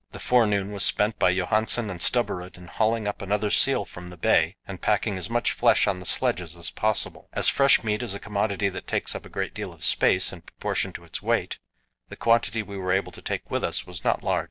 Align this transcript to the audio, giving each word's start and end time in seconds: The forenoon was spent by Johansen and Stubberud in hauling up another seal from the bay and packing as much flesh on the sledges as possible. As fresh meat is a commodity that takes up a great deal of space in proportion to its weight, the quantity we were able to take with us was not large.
The 0.13 0.17
forenoon 0.19 0.71
was 0.71 0.83
spent 0.83 1.19
by 1.19 1.29
Johansen 1.31 1.91
and 1.91 2.01
Stubberud 2.01 2.57
in 2.57 2.65
hauling 2.65 3.07
up 3.07 3.21
another 3.21 3.51
seal 3.51 3.85
from 3.85 4.07
the 4.07 4.17
bay 4.17 4.55
and 4.67 4.81
packing 4.81 5.15
as 5.15 5.29
much 5.29 5.51
flesh 5.51 5.85
on 5.85 5.99
the 5.99 6.07
sledges 6.07 6.55
as 6.57 6.71
possible. 6.71 7.29
As 7.33 7.49
fresh 7.49 7.83
meat 7.83 8.01
is 8.01 8.15
a 8.15 8.19
commodity 8.19 8.67
that 8.69 8.87
takes 8.87 9.13
up 9.13 9.27
a 9.27 9.29
great 9.29 9.53
deal 9.53 9.71
of 9.71 9.85
space 9.85 10.33
in 10.33 10.41
proportion 10.41 10.91
to 10.93 11.03
its 11.03 11.21
weight, 11.21 11.59
the 12.09 12.15
quantity 12.15 12.63
we 12.63 12.79
were 12.79 12.91
able 12.93 13.11
to 13.11 13.21
take 13.21 13.51
with 13.51 13.63
us 13.63 13.85
was 13.85 14.03
not 14.03 14.23
large. 14.23 14.39